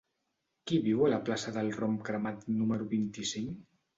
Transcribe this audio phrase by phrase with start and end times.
[0.69, 3.55] Qui viu a la plaça del Rom Cremat número vint-i-cinc?